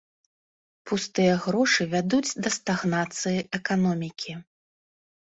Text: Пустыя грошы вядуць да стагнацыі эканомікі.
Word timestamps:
Пустыя 0.91 1.33
грошы 1.43 1.81
вядуць 1.91 2.35
да 2.45 2.49
стагнацыі 2.55 3.39
эканомікі. 3.59 4.33